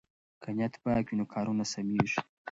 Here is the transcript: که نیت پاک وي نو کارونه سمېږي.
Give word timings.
که 0.41 0.49
نیت 0.57 0.73
پاک 0.83 1.05
وي 1.07 1.15
نو 1.19 1.25
کارونه 1.33 1.63
سمېږي. 1.73 2.19